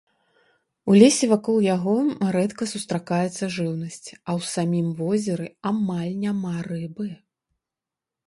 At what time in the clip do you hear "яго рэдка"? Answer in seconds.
1.75-2.63